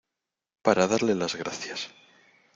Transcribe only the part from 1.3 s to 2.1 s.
gracias